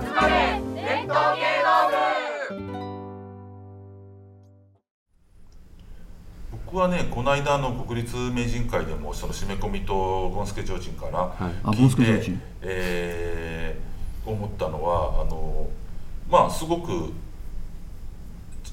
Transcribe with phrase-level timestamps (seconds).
[0.00, 2.76] 集まれ伝統芸能部
[6.66, 11.34] 僕はねこの間の国立名人会でもその締め込みとゴンスケ提灯から
[11.72, 13.86] 聞いて灯、えー
[14.26, 15.68] 思ったのはあの
[16.28, 17.12] まあすごく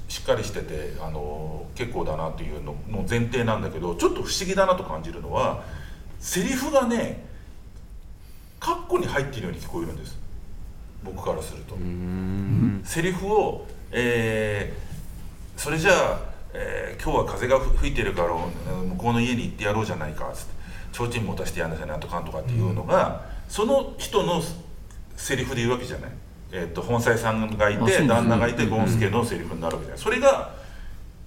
[0.08, 5.64] しっかりしててあの結構だなっていうのの前提なんだけどちょっと不思議だなと感じるのは
[6.20, 7.24] セリフがね
[8.60, 10.18] カッコに入っているように聞こえるんです
[11.04, 11.76] 僕からすると。
[12.84, 14.94] セリフを、えー
[15.56, 16.20] それじゃあ、
[16.54, 20.54] えー今日は風が吹いてるからうん向こうの家に行ってやろうじゃないか」っつって
[20.92, 24.42] 「提灯持たせてやんなさいなんとかんとか」っていうのが、その人の
[25.16, 26.12] セリフで言うわけじゃない。
[26.52, 28.08] えー、と本妻さんがいて、ね。
[28.08, 30.52] 旦那がいてゴンスケのセリフになるわけじゃない、それが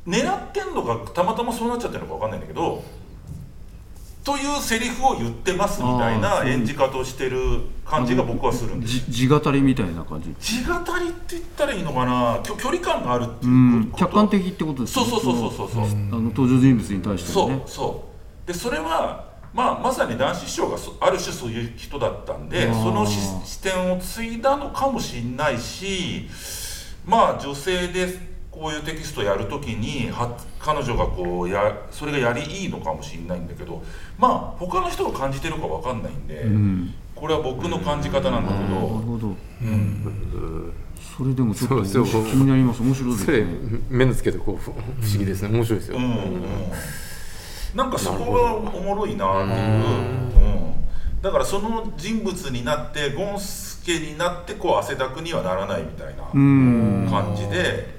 [0.07, 2.85] 狙ってんのかたまたまそうなっちゃってるのか分かんないんだけど
[4.27, 10.35] というセリフを言ってますみたいな演じ方をしてる感じが僕はするんです地語りみたいな感じ。
[10.41, 12.41] 地語りって言ったらいいのかな？
[12.43, 15.85] 距距離感があるってういう客観的ってことですそうそうそうそうそうそう。
[15.85, 18.05] あの登場人物に対してそうそ
[18.45, 18.49] う。
[18.49, 26.29] でそれはまあまさに男子師匠がそある種そういう人だったんでそのし視点を継いだのかもしれないし
[27.07, 28.09] まあ女性で
[28.59, 33.83] こういうテキストやるときには彼女がこうやそれがやりいいのかもしれないんだけど
[34.17, 36.95] まあ他の人が感じてるかわかんないんで、うん。
[37.15, 39.35] これは僕の感じ方なんだけなるど、ほど
[41.17, 41.89] それでもちょっと気
[42.37, 42.83] になります。
[42.83, 43.25] 面白いです。
[43.25, 43.47] それね
[43.89, 44.81] 目の付けどこう不思
[45.19, 45.49] 議ですね。
[45.49, 46.05] 面白いですよ、うん。
[46.05, 46.43] うん、
[47.75, 49.61] なんかそこがおもろいなっていう、
[50.37, 57.09] うん、だからその人物になってゴンスケになってこう汗だくにはならないみたいなうん。
[57.11, 57.96] 感じで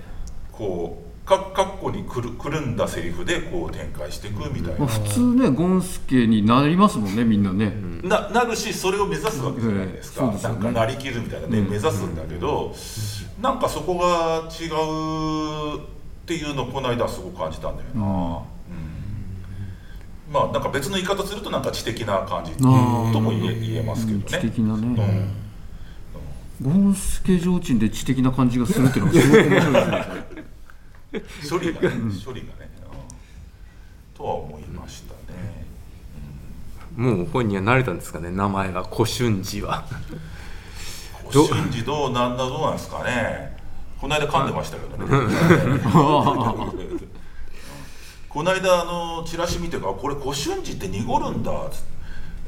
[0.58, 10.40] こうかかっこにくるくるんだセリフでこう展開していくみたいな、まあ、普通ねゴンスケになりますもんねみんなね、ななるしそれを目指すわけじゃないですか、ね。
[10.42, 12.74] なんかなりきるみたいなね、目指すんだけど、
[13.42, 15.82] なんかそこが違うっ
[16.26, 18.44] ていうのをこの間すごく感じたんだよな、うん。
[20.32, 24.26] まあなんか別の言い方するとなんか知的な感じとも言え言えますけどね。
[24.28, 24.96] 知的なうん。
[24.96, 25.28] ね、
[26.62, 30.27] ゴンスケ提灯で知的な感じがするっていうのがすごく面白いですね
[31.50, 31.90] 処理がね、
[32.24, 32.98] 処理がね、うん。
[34.18, 35.66] とは思いましたね、
[36.96, 39.86] もう本人は慣れたんですかね名前が古春寺は。
[41.26, 43.56] ご瞬時どうなんだどうなんですかね。
[44.00, 45.06] この間噛んでましたけどね。
[48.30, 51.97] この間あのチラシ見てからこれ古春寺って濁るんだっつって。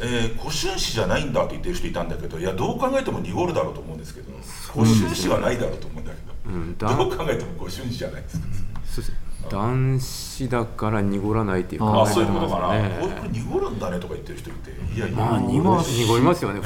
[0.01, 4.31] えー、古春誌じゃないんだって言ってる人いたんだけどいやどう考えても濁るだろうと思うんですけど
[4.73, 8.47] 古春誌はないだろうと思うんだけど、うんだどう考えても古春誌じゃないですか、
[8.85, 9.13] そうです。
[9.49, 15.77] 男子だから濁らないっていうあ考えあそういうこと方かな、なんですよねこれ濁るんだねとか言ってる人いていやいや、まあ濁
[16.17, 16.61] りますよね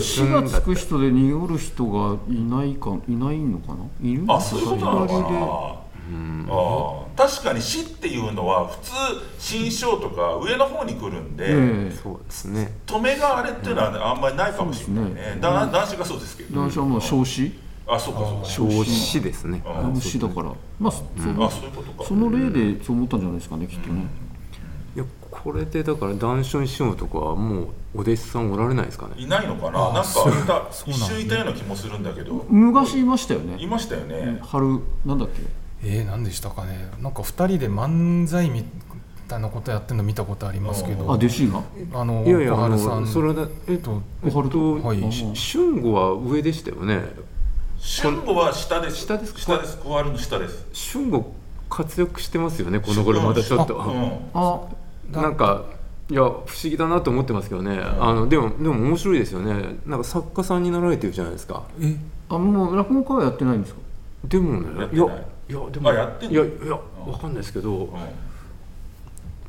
[0.00, 3.84] 死がつく人で濁る人がいないかいないのかな？
[4.02, 4.24] いる？
[4.28, 5.85] あそういうことなのかな、左
[6.48, 7.26] ああ。
[7.28, 8.92] 確かに死っていうのは普通
[9.38, 11.56] 新章とか上の方に来るんで、でえ
[11.90, 12.72] えそうですね。
[12.86, 15.14] 止めがあれっていうのはね、あんまりないかもしれないね。
[15.14, 15.38] ね。
[15.40, 17.52] だ男子がそうですけど、男子はもう少子。
[17.88, 18.44] あそうかそうか。
[18.44, 19.62] 少子ですね。
[19.64, 20.52] あ少子だから。
[20.78, 22.04] まあそあそういうことか。
[22.04, 24.06] その例でそう思ったんじゃないですかねきっとね。
[24.94, 29.14] いやこれでだから談春師匠とかはもうお弟子さんおられないですかね。
[29.16, 29.92] いないのかな？
[29.92, 32.44] なんかいた一瞬いたような気もするんだけど。
[32.48, 35.42] 昔いましたよいねましたよね、春なんだっけ？
[35.88, 36.90] えー、何でしたかね。
[37.00, 38.64] なんか二人で漫才み
[39.28, 41.62] たいなことやってるの見たことありますけあど弟子が？
[41.94, 43.00] あのいやいやあ小春さん。
[43.02, 45.04] のそれだえっと小春とはい。
[45.04, 47.04] あ春吾は上でしたよね。
[48.02, 48.96] 春吾は下です。
[48.96, 49.40] 下ですか？
[49.40, 49.78] 下です。
[49.78, 50.92] 小春の下です。
[50.92, 51.32] 春吾
[51.70, 53.76] 活躍してますよねこの頃まだちょっと。
[53.76, 54.20] うん。
[54.34, 54.60] あ
[55.12, 55.64] なんか
[56.08, 59.76] いや不思議だなと思ってますけどね、あのでもでも面白いですよね。
[59.86, 61.64] なんか作家さんになられてるじゃないですか。
[61.80, 61.96] え？
[62.28, 63.80] あもう落語家はやってないんですか？
[64.24, 65.06] でもねやってない。
[65.08, 66.44] いやいやでもあやってんの？
[66.44, 67.90] いやいやわかんないですけど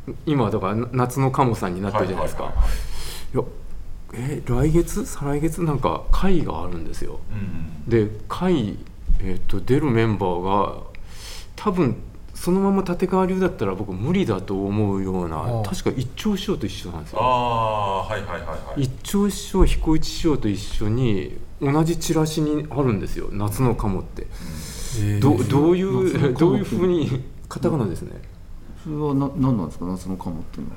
[0.07, 0.15] うん。
[0.25, 2.59] 今だからな夏の鴨さんになってるじゃないですか、はいは
[3.33, 3.45] いはい。
[4.13, 5.05] え来月？
[5.05, 5.63] 再来月？
[5.63, 7.19] なんか会があるんですよ。
[7.31, 8.77] うんで会、
[9.21, 10.83] えっと出るメンバーが
[11.55, 11.95] 多分
[12.33, 17.23] そのまま立川流だったら僕無理だと思うような確か一丁師匠と一緒なんですあよ。
[17.25, 18.83] あはいはいはいはい。
[18.83, 23.29] 一丁師匠彦一師匠と一緒に同じチラシにあるんですよ。
[23.31, 24.27] 夏の鴨って
[24.99, 25.21] えー。
[25.21, 27.23] どどういう鴨どういうふうに？
[27.49, 28.11] カタカナですね。
[28.83, 29.85] それはな何なんですか？
[29.85, 30.73] 夏の鴨っていうの。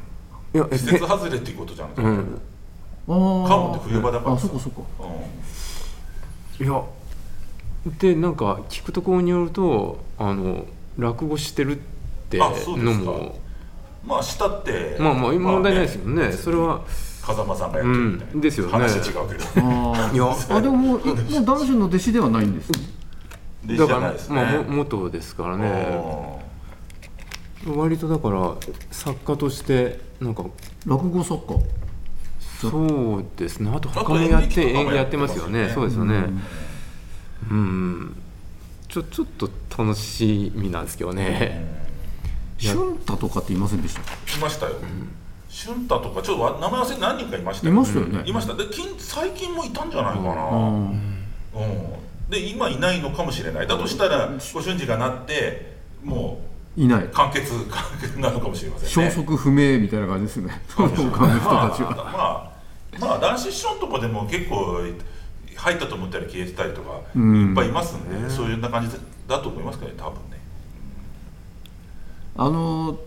[0.52, 2.40] いやえ季節外れっていうことじゃん、うん。
[3.06, 4.80] はあ鴨って冬場だからあそっかそっか。
[6.58, 6.66] うん。
[6.66, 6.82] いや
[7.98, 10.66] でなんか聞くところによるとあの
[10.98, 11.80] 落語してるっ
[12.28, 12.50] ての
[12.94, 13.38] も。
[14.04, 14.96] まあ下って。
[14.98, 16.42] まあまあ問題ないですよね、別に。
[16.42, 16.82] それは。
[17.22, 18.40] 風間さんがやってるみたいな、うん。
[18.40, 18.72] ですよね。
[18.72, 19.44] 話違うけど。
[19.56, 20.24] あいや。
[20.24, 22.80] ーあでももうもう男子の弟子ではないんですね
[23.64, 26.40] でだからじゃないですね、まあも元ですからね。
[27.66, 28.56] 割とだから
[28.90, 30.44] 作家としてなんか
[30.86, 31.60] 落語作家？
[32.60, 33.70] そうですね。
[33.74, 35.66] あと他もやって演技やってますよね。
[35.66, 36.24] ねそうですよね。
[37.50, 38.16] うん。
[38.88, 39.48] ちょちょっと
[39.78, 41.64] 楽しみなんですけどね。
[42.60, 44.00] 春太とかっていませんでした？
[44.02, 44.04] い
[44.40, 44.72] ましたよ、
[45.48, 48.22] 俊太とかちょっとわ名前忘れ何人かいましたいましたよね。
[48.26, 48.54] いました。
[48.54, 50.90] で近最近もいたんじゃないかな、あうん。
[51.54, 51.99] ー
[52.30, 53.66] で今いないのかもしれない。
[53.66, 56.40] だとしたらご瞬時がなっても
[56.76, 57.04] いない。
[57.04, 58.90] う完結完結なのかもしれませんね。
[58.92, 60.62] 消息不明みたいな感じですね。
[60.68, 61.90] その他の人たちは。
[61.90, 62.52] まあ、
[63.00, 64.80] まあ、まあ男子師匠のとこでも結構
[65.56, 67.48] 入ったと思ったら消えてたりとかうん。
[67.50, 68.96] いっぱいいますんで、そういうような感じ
[69.26, 70.40] だと思いますけどね多分ね。
[72.36, 72.98] あの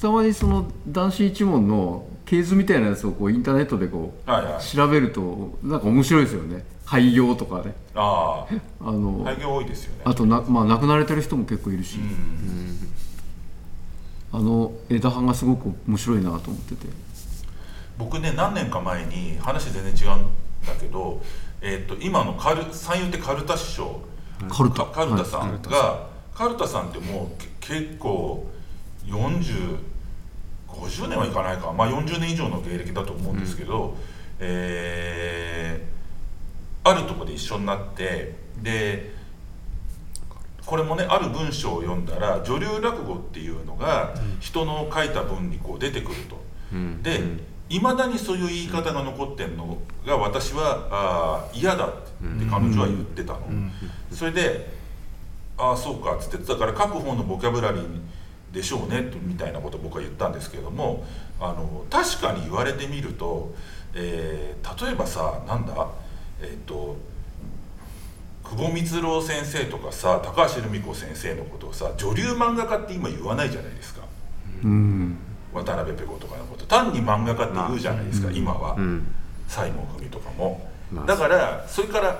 [0.00, 4.54] たまにその男子一門の系図みたいなやつをこうインターネットでこはいはい。
[4.54, 6.64] う調べるとなんか面白いですよね。
[6.84, 8.54] 廃業とかねああ。
[8.92, 10.02] のあ廃業多いですよね。
[10.04, 12.92] あとな、まあ、亡くなられてる人も結構いるし、うん。
[14.32, 16.86] あの枝葉がすごく面白いなと思ってて。
[17.98, 20.22] 僕ね何年か前に話全然違うん
[20.64, 21.20] だけど、
[21.60, 24.00] えー、と今のカル三遊亭カルタ師匠。
[24.48, 24.84] カルタ。
[24.84, 25.68] かカルタさんはい。
[25.68, 28.46] が、カルタさんってもうけ結構
[30.72, 33.96] 4050年はいかないか、まあ、40年以上の芸歴だと思うんですけど、
[34.38, 36.00] えー
[36.82, 39.12] あるとこで一緒になってで
[40.64, 46.40] これもねある文章を読んだら女流落語っていうのが人の書いた文にこう出てくると。
[46.72, 47.02] うん。
[47.02, 47.20] で
[47.68, 52.00] いまだにそういう言い方が残ってるのが私はあー嫌だって
[52.50, 53.40] 彼女は言ってたの、
[54.10, 54.74] それで
[55.56, 58.00] 「ああそうか」っつってだから書く方のボキャブラリー
[58.52, 61.04] でしょうねとみたいなことを僕は言ったんですけれども
[61.40, 63.54] あの確かに言われてみると、
[63.94, 65.88] えー例えばさなんだ
[66.40, 66.96] えっ、と
[68.44, 74.02] 久保光郎先生とかさ高橋留美子先生のことをさ女流漫画家って今言わないじゃないですか。
[74.64, 75.16] うん。
[75.52, 76.64] 渡辺ペコとかのこと。
[76.66, 79.06] 単に漫画家って言うじゃないですか、今は、うん。
[79.48, 81.06] 西門文とかも、まあ。
[81.06, 82.18] だからそれから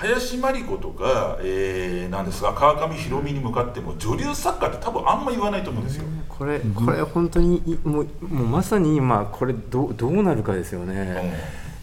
[0.00, 11.34] 林真理子とか、えー、なんですか川上弘美に向かっても女流作家って多分あんま言わないと思うんですよ、これこれ本当にいもうもうまさに今これどうどうなるかですよね、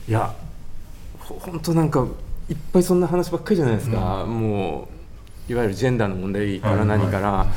[0.07, 0.33] いや
[1.19, 2.07] ほ本当なんか
[2.47, 4.87] いっぱいそんな話ばっかりじゃないですか、も
[5.49, 7.47] ういわゆるジェンダーの問題から何から、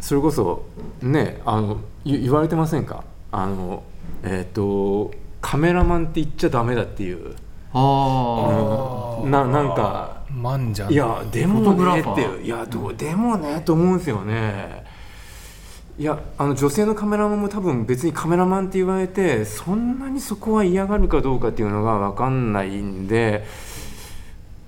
[0.00, 0.66] それこそ
[1.00, 3.04] ねあの言言われてませんか？
[3.32, 3.84] あの
[4.22, 7.34] えっ、とカメラマンって言っちゃダメだっていう
[7.74, 14.84] ああななんかマンジャいやでもねっていういやどうでもねと思うんですよね。
[15.96, 23.44] いやあの女性のカメラマンも多分別にカメラマンって言われてそんなにそこは嫌がるかどうかっていうのが分かんないんで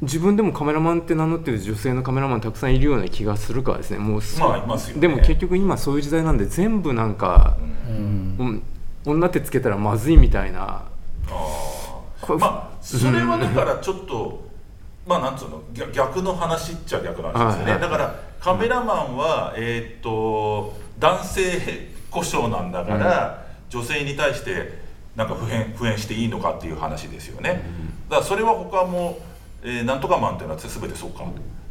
[0.02, 3.98] 自分でもカメラマンって名乗ってる女性のカメラマンたくさんいるような気がするからですね。
[3.98, 5.00] もうまあいますよね。
[5.00, 7.56] でも結局今そういう時代なんで全部なんか、
[7.88, 8.36] うん。
[8.38, 8.62] うん。
[9.06, 10.84] 女ってつけたらまずいみたいな。
[12.20, 14.46] これまあそれはだからちょっと
[15.06, 17.90] まあなんつうの逆逆の話っちゃ逆の話ですよね、はいはい。
[17.90, 24.78] だからカメラマンは、えーっと男性故障なんだから、女性に対して
[25.14, 27.62] なんか普遍普遍していいのかっていう話ですよね、
[28.08, 29.18] だからそれは他も、
[29.62, 31.24] えーなんとかマンっていうのは全てそうか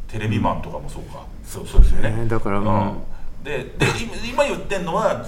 [0.08, 2.10] テレビマンとかもそうか、そうそうですよね。
[2.10, 2.96] ねだからうんうん。
[3.42, 5.24] でで今今言ってるのは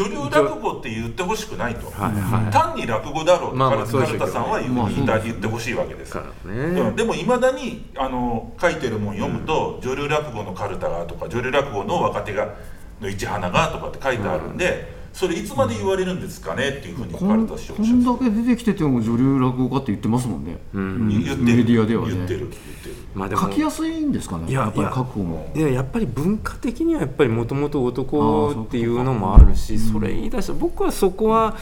[0.00, 2.52] 女流落語って言ってほしくないと、はいはい。
[2.52, 4.88] 単に落語だろうと、まあまあカルタさんは言,、まあ
[5.18, 6.14] 言ってほしいわけです、
[6.44, 6.92] ね。
[6.96, 12.54] でもいまだにあの書いてるもん読むと、女流落語のカルタがとか女流落語の若手が
[13.00, 17.28] の市花がとかって書いてあるんで、それいつまで言われるんですかねっていうふうにこん。
[17.28, 21.08] カルタ師匠こんだけ出てきてても女流落語家って言ってますもんね、うん。
[21.08, 21.36] 言ってる。
[21.42, 22.14] メディアではね。
[22.14, 24.50] 言ってる言ってるまあでも書きやすいんですかね？
[24.50, 24.68] いやや。
[24.68, 31.56] っぱり書く方もでやっぱり文化的にはやっぱりもともとあ男ーっていうのもあるしそれ言い出した僕はそこは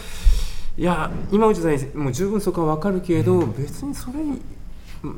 [0.77, 4.41] いや今の時代もう十分そこは分かるけど別にそれに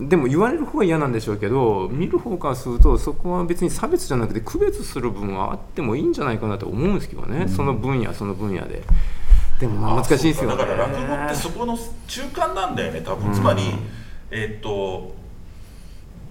[0.09, 7.49] でも言われる方は嫌なんでしょうけど見る方からするとそこは別に差別じゃなくて区別する部分はあってもいいんじゃないかなと思うんですけどね。
[7.49, 8.83] その分野その分野で。
[9.59, 10.57] でもまあ難しいですよね。
[10.57, 13.63] だから落語ってそこの中間なんだよね多分、つまり
[14.31, 15.15] えっと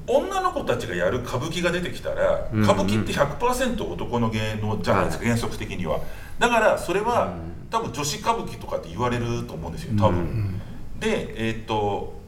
[0.09, 2.63] 女の子たちがやる歌舞伎が出てきたら、うん。
[2.63, 5.99] 歌舞伎って100%男の芸能じゃないですか、原則的には。
[6.39, 7.35] だからそれは、
[7.69, 10.59] 多分女子歌舞伎とかって言われると思うんですよ多分、
[10.99, 12.19] でえっと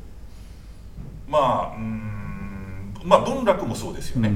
[1.28, 4.30] まあうーんまあ文楽もそうですよね、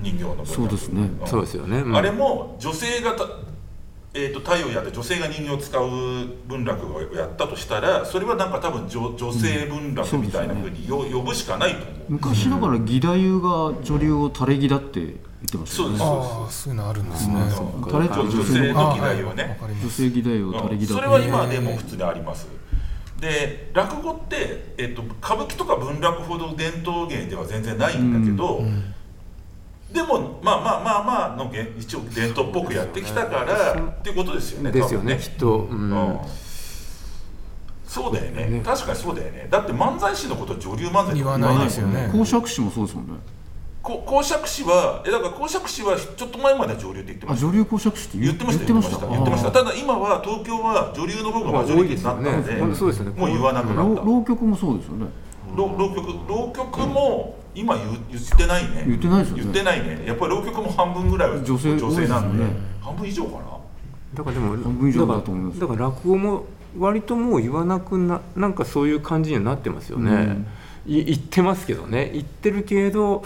[0.00, 0.46] 人形の文楽。
[0.48, 1.02] そうですね。
[1.04, 1.20] ん。
[1.24, 1.78] そうですよね。
[1.78, 1.96] うん。
[1.96, 3.24] あれも女性がた
[4.14, 5.88] えー、と太陽やって女性が人形を使う
[6.46, 11.96] 文楽をやったとしたらそれはなんか多分女女性文楽みたいなふうによ、呼ぶしかないと思う。
[12.10, 15.14] 昔だから義太夫が女流を垂れ木だって言っ
[15.50, 15.98] てましたよね。
[15.98, 22.48] そうああそういうのあるんですねうん垂れ女女性のあ義太夫はね、わかります女性義太夫垂れ木だってそれは今でも普通にあります
[23.18, 28.64] で落語って、えっと、歌舞伎とか文楽ほど伝統芸では全然ないんだけど、
[29.92, 35.90] でもまあまあまあまあのげ一応伝統っぽくやってきたからっていうことですよねですよね多分きっと、うん。
[35.90, 36.18] うん。
[37.92, 38.46] そうだよね。
[38.46, 38.62] ね。
[38.64, 39.48] 確かにそうだよね。
[39.50, 42.08] だって漫才師のこと女流漫才言わないですよね。
[42.10, 43.12] 公爵士もそうですもんね。
[43.82, 47.46] こ公爵士はえだから公爵士はちょっと前までは女流って言ってました。
[47.46, 49.50] あ女流公爵士って言ってました言ってました言ってました。
[49.50, 53.18] ただ今は東京は女流の方がマジョリティになったので,、ねそうですよね。
[53.18, 53.82] もう言わなくなった。
[53.82, 55.06] 浪浪曲もそうですよね。
[55.54, 58.84] 浪浪曲浪曲も今言う言ってないね。
[58.86, 59.42] 言ってないですよね。
[59.42, 60.04] 言ってないね。
[60.06, 62.44] やっぱり浪曲も半分ぐらいは女性女性なんで。
[62.44, 62.50] ね。
[62.80, 63.42] 半分以上かな？
[64.14, 65.60] だからでも半分以上だからだと思います。
[65.60, 66.46] だから落語も
[66.78, 70.46] 割ともう言わなくななんかそういう感じにはなってますよね、うん。
[70.86, 72.10] い言ってますけどね。
[72.14, 73.22] 言ってるけど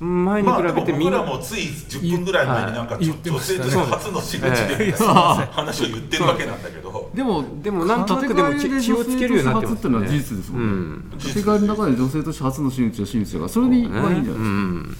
[0.00, 5.14] 前にまあでも比べてみんな、僕らもつい10分ぐらい前になんか言って女性として初の真打ちでみたいな
[5.52, 11.20] 話を言ってるわけなんだけどでもでもなんとなくでも気気をつけるようになってますっていうのは事実ですもんね、うん。
[11.20, 14.96] 世界の中で女性として初の真打ちは真打ちだからそれでいい,、はいいんじゃないですか、うん。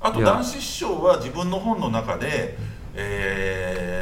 [0.00, 2.58] あと男子師匠は自分の本の中で、
[2.94, 3.92] えー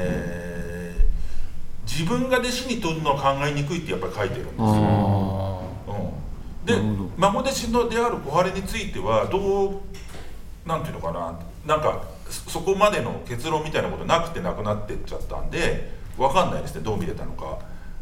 [1.90, 5.62] 自分が弟子に取るのは考えにくいってやっぱり書いてるんですよ。
[5.88, 6.64] うん。
[6.64, 11.38] で孫弟子のである小晴についてはどうなんていうのかな。
[11.66, 17.58] なんかそそこまでの結論みたいなことなくてなくなってっちゃったんでわかんないですねどう見れたのか。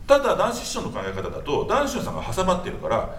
[0.06, 3.14] ただ男子師匠の考え方だと男子さんが挟まってるから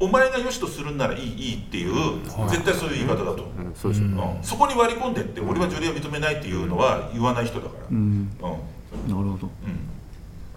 [0.00, 3.42] お前が良しとするんならいいいいっていう、絶対そういう言い方だと。
[3.42, 4.38] 思う、うんそうん。
[4.42, 7.96] そこに割り込んでって俺は女流は認めないっていうのは言わない人だから、うん。
[7.96, 8.40] うん。
[8.40, 9.50] なるほど。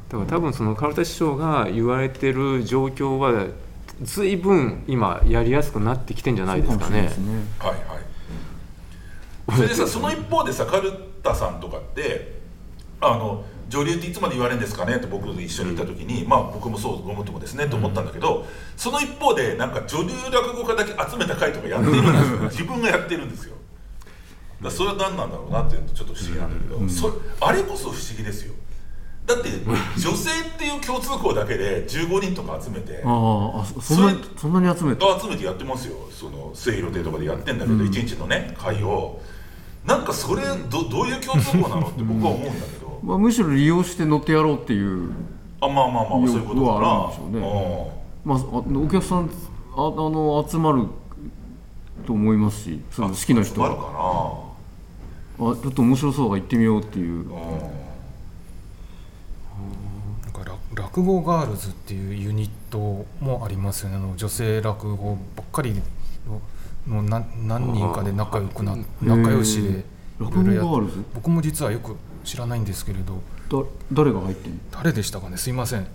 [0.09, 3.47] だから多分その川田師匠が言われてる状況は
[4.01, 7.01] 随分今やりやすくなってきてんじゃないですかね。
[7.03, 7.09] ね。
[7.59, 9.55] はいはい。
[9.55, 10.91] それでさその一方でさカル
[11.24, 12.39] タさんとかって
[13.01, 14.95] あの女流っていつまで言われるんですかね？
[14.95, 18.45] って僕と一緒にいた時に、まあ僕もそうごもっともですねと思ったんだけど、
[18.77, 22.39] その一方でなんか女流落語家だけ集めた会とかやってるんですよ。
[22.50, 23.55] 自分がやってるんですよ。
[24.62, 28.53] だからそれは何なんだろうなっていうのちょっと不思議なんだけど、そあれこそ不思議ですよ。
[29.25, 29.50] だって
[30.00, 35.05] 女性っていう共通項だけで15人とか集めてあああそそんなにそんなに集めて？
[35.21, 35.95] 集めてやってますよ。
[36.17, 39.19] その末広亭とかでやってんだけど、一日のね会を。
[39.86, 41.88] なんかそれどどういう共通項なの？
[41.88, 45.12] って僕は思うんだけど、まあ、むしろ利用して乗ってやろうっていう、
[45.62, 46.70] あまあまあまあそういうことかな。
[46.70, 47.92] はあるんでしょ
[48.25, 49.30] まあ、あお客さん
[49.75, 50.88] ああの集まる
[52.06, 54.44] と思いますしその好きな人あるかは
[55.39, 57.25] あちょっと面白そうが行ってみようっていう。
[60.34, 63.96] 落落語ガールズっていうユニットもありますよね。
[63.96, 66.42] あの女性落語ばっかりの
[66.86, 69.86] もう何何人かで仲良くな仲良しで
[70.20, 71.96] 僕も実はよく
[72.27, 73.22] 知らないんですけれど。
[73.63, 74.60] だ誰が入ってんの？
[74.72, 75.38] 誰でしたかね？
[75.38, 75.88] すいません。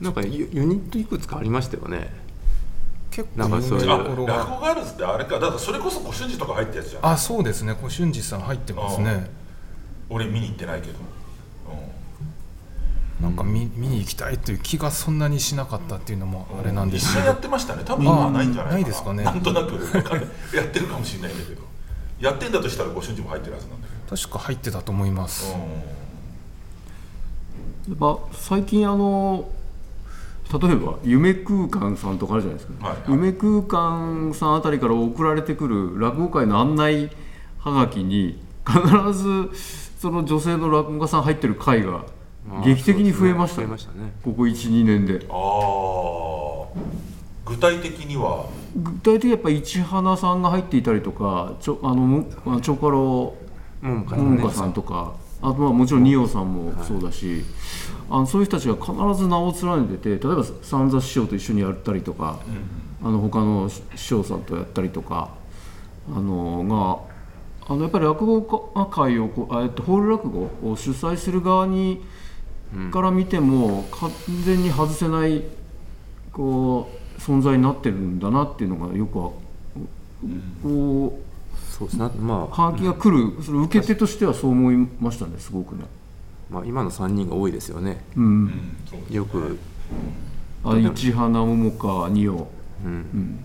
[0.00, 2.10] なんかユユニットいくつかありましたよね。
[3.10, 3.90] 結構なんかそういう。
[3.90, 5.40] あ有名なところ落が語ガールズってあれか。
[5.40, 7.06] だからそれこそご春次とか入ったやつじゃん。
[7.06, 7.74] あそうですね。
[7.74, 9.28] 小春次さん入ってますね。
[10.08, 10.94] 俺見に行ってないけど、
[13.20, 17.12] なんか見見に行きたいという気がそんなにしなかったっていうのもあれなんです。
[17.14, 17.82] けど一緒にやってましたね。
[17.84, 18.80] 多分今はないんじゃないかな。
[18.80, 19.24] ないですかね。
[19.24, 19.74] なんとなく
[20.54, 21.62] やってるかもしれないんだけど。
[22.20, 25.60] やってんだとしたらご春次も入ってるはずなんだけ確か入ってたと思います、ど、う
[27.96, 27.98] ん。
[28.00, 29.50] やっぱ最近あの
[30.50, 33.10] 例えば夢空間さんとかあるじゃないですか、はいはい。
[33.10, 37.10] 夢空間さんあたりから送られてくる落語会の案内
[37.58, 38.80] はがきに必
[39.12, 39.50] ず
[40.00, 42.06] その女性の落語家さん入ってる会が
[42.64, 43.66] 劇的に増えましたね。
[43.66, 44.12] 増えましたね。
[44.24, 45.26] ここ12年で。
[45.28, 46.78] ああ
[47.44, 48.46] 具体的には？
[48.76, 53.34] 具体的にやっぱ市花さんが入っていたりとかちょあのもあのチョカロ
[53.82, 55.14] 桃花さんとか。
[55.40, 57.44] あとまあもちろん二葉さんもそうだし、
[58.10, 62.40] あのそういう人たちが必ず名を連ねてて例えば三座師匠と一緒にやったりとか、
[63.04, 65.30] あの他の師匠さんとやったりとか
[66.12, 67.06] あの
[67.62, 68.42] があのやっぱり落語
[68.74, 72.02] 家会をこうあえっとホール落語を主催する側に、
[72.90, 74.10] から見ても完
[74.44, 75.44] 全に外せない
[76.32, 79.30] こう存在になってるんだなっていうのがよくわ
[80.64, 81.27] こう
[81.70, 82.10] そうですね。
[82.20, 85.84] まあ、はがきが来る、その受け手としてはそう思いましたね、すごくね。
[86.50, 88.04] まあ今の3人が多いですよね。
[88.16, 89.58] うん、うんよく。
[90.64, 92.46] あ市花桃花二葉、
[92.84, 93.44] うん。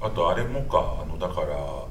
[0.00, 1.84] あとあれもかあのだから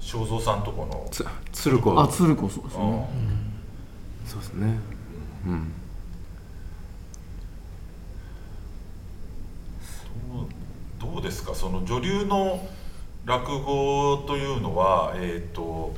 [0.00, 1.98] 正蔵さんとこの、つ鶴子。
[2.00, 2.82] あ鶴子そうですね。
[2.84, 4.28] うん。
[4.28, 4.78] そうですね。
[5.46, 5.72] うん。
[10.98, 11.54] どうどうですか？
[11.54, 12.60] その女流の
[13.26, 15.92] 落語というのはえっ、と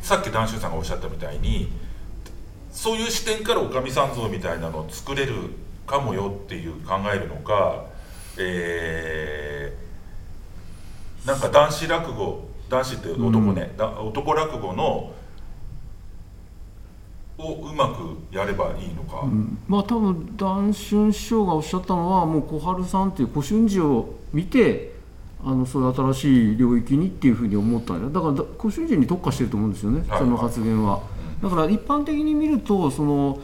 [0.00, 1.68] さっき談春さんがおっしゃったみたいに
[2.70, 5.34] そういう視点からおかみさん像みたいなのを作れる
[5.86, 7.84] かもよっていう考えるのか
[8.38, 9.90] えー
[11.26, 15.12] なんか男子落語男子って男ね、だ男落語の
[17.36, 19.24] をうまくやればいいのか、
[19.66, 24.99] まあ多分談春師匠がおっしゃったのはもう小春さんっていう小春寺を見て
[25.44, 30.18] あのそういう新しい領域にっていうふうに思ったんだだからだ小春寺に特化してると思うんですよね、はい。
[30.18, 31.02] その発言は。
[31.42, 33.40] だから一般的に見るとその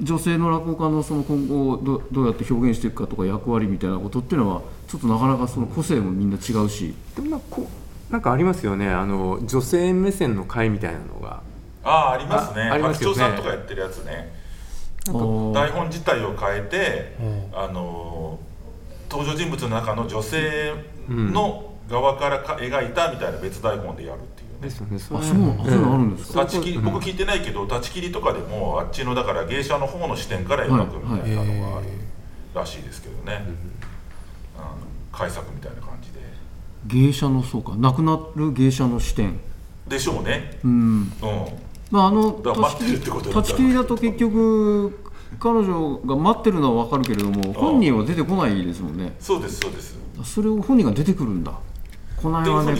[0.00, 7.68] 女性の落語家のその今後どどうやって表現していくかとか役割みたいなことっていうのはちょっとなかなかその個性もみんな違うし、でもなんかこ
[8.10, 8.88] うなんかありますよね。
[8.88, 11.42] あの女性目線の会みたいなのが。
[11.82, 12.62] ああありますね。
[12.62, 13.16] あありますよね。
[13.16, 14.32] さんとかやってるやつね。
[15.08, 15.54] あー。
[15.54, 17.58] 台本自体を変えて、うん。
[17.58, 18.38] あの
[19.10, 20.74] 登場人物の中の女性
[21.08, 24.68] の側からか描いたみたいな別台本でやるっていうね。
[24.68, 24.98] ですよね。
[24.98, 31.88] そあそうあそういうのあるんですか、立ち切り僕聞いてないけど立ち切りとかでもあっちのだから芸者の方の視点から描くみたいなのがある
[32.54, 33.56] らしいですけどね、うん。
[35.12, 36.20] 改作みたいな感じで。
[36.86, 37.74] 芸者のそうか。
[37.76, 39.38] 亡くなる芸者の視点。
[39.86, 40.58] でしょうね。
[40.64, 40.72] うん。
[40.72, 41.10] うん。
[41.90, 45.03] まああのだから待ってるってことだ立ち切りだと結局
[45.38, 49.14] 彼女が待ってるのは分かるけれども本人は出てこないですもんね。
[49.18, 49.98] そうですそうです。
[50.22, 51.52] それを本人が出てくるんだ。
[52.22, 52.78] こないはねね。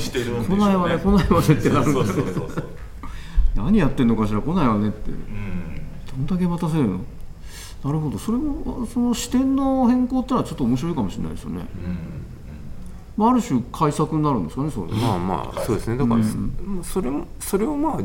[0.48, 2.64] こないはねこないはねってなるんだそうそうそうそう
[3.56, 4.40] 何やってんのかしら？
[4.40, 5.10] 来ないわねって。
[5.10, 6.26] うん。
[6.26, 7.00] どんだけ待たせるの？
[7.84, 8.16] なるほど。
[8.18, 11.66] それもその視点の変更ってのはちょっと面白いかもしれないですよね、
[13.16, 14.92] まあ、ある種改作になるんですかねそれ。
[14.92, 15.96] まあまあそうですね。
[15.98, 16.24] だから、ま
[16.80, 18.00] あそれもそれをまあ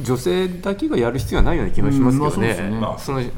[0.00, 3.30] 女性だけがやる必要はないような気がしますけどね,、うんまあそね